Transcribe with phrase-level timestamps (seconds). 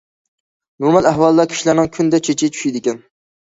[0.85, 3.03] نورمال ئەھۋالدا، كىشىلەرنىڭ كۈندە چېچى چۈشىدىكەن.